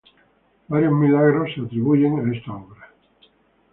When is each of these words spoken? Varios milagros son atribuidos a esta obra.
Varios 0.67 0.93
milagros 0.93 1.51
son 1.53 1.67
atribuidos 1.67 2.25
a 2.25 2.35
esta 2.35 2.53
obra. 2.53 2.89